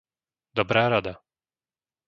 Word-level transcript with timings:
Dobrá 0.57 0.83
rada... 0.93 1.13